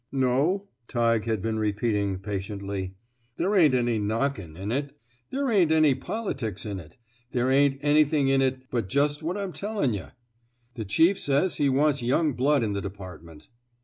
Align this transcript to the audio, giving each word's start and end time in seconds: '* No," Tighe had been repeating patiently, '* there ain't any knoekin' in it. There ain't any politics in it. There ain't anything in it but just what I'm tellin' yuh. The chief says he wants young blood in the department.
'* 0.05 0.11
No," 0.11 0.67
Tighe 0.87 1.25
had 1.25 1.43
been 1.43 1.59
repeating 1.59 2.17
patiently, 2.17 2.95
'* 3.15 3.37
there 3.37 3.55
ain't 3.55 3.75
any 3.75 3.99
knoekin' 3.99 4.57
in 4.57 4.71
it. 4.71 4.97
There 5.29 5.51
ain't 5.51 5.71
any 5.71 5.93
politics 5.93 6.65
in 6.65 6.79
it. 6.79 6.97
There 7.33 7.51
ain't 7.51 7.77
anything 7.83 8.27
in 8.27 8.41
it 8.41 8.63
but 8.71 8.89
just 8.89 9.21
what 9.21 9.37
I'm 9.37 9.53
tellin' 9.53 9.93
yuh. 9.93 10.09
The 10.73 10.85
chief 10.85 11.19
says 11.19 11.57
he 11.57 11.69
wants 11.69 12.01
young 12.01 12.33
blood 12.33 12.63
in 12.63 12.73
the 12.73 12.81
department. 12.81 13.47